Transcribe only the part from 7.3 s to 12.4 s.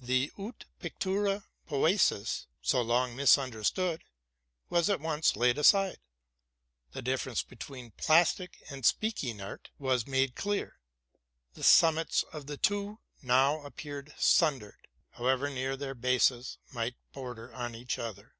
between plastic and speaking art' was made clear; the summits